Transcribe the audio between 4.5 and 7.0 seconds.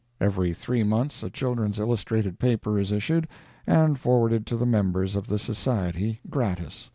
the members of the Society gratis.